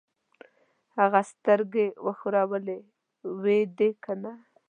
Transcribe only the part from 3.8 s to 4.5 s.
کنه؟